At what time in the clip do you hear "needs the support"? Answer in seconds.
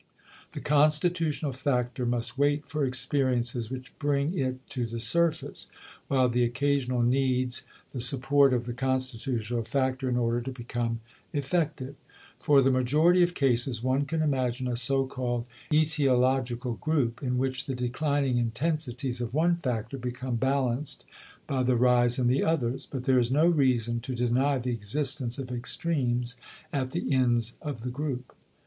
7.03-8.51